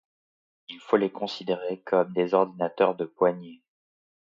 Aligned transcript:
Il 0.69 0.79
faut 0.79 0.97
les 0.97 1.11
considérer 1.11 1.79
comme 1.81 2.11
des 2.11 2.33
ordinateurs 2.33 2.95
de 2.95 3.05
poignet. 3.05 3.61